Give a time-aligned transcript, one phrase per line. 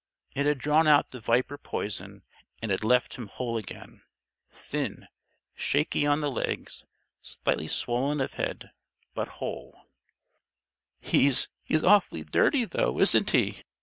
[0.33, 2.23] It had drawn out the viper poison
[2.59, 4.01] and had left him whole again
[4.49, 5.07] thin,
[5.53, 6.87] shaky on the legs,
[7.21, 8.71] slightly swollen of head
[9.13, 9.79] but whole.
[11.01, 12.99] "He's he's awfully dirty, though!
[12.99, 13.61] Isn't he?"